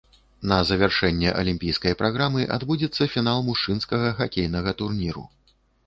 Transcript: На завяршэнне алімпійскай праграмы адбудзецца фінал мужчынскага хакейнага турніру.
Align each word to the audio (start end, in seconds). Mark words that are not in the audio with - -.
На 0.51 0.55
завяршэнне 0.69 1.33
алімпійскай 1.41 1.93
праграмы 2.01 2.47
адбудзецца 2.57 3.11
фінал 3.15 3.47
мужчынскага 3.53 4.07
хакейнага 4.23 4.79
турніру. 4.85 5.23